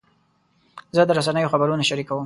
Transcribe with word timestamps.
زه 0.95 1.01
د 1.07 1.11
رسنیو 1.19 1.51
خبرونه 1.53 1.83
شریکوم. 1.89 2.19